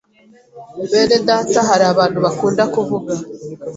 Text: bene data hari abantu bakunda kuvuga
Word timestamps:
bene 0.91 1.17
data 1.27 1.59
hari 1.69 1.85
abantu 1.93 2.17
bakunda 2.25 2.63
kuvuga 2.73 3.13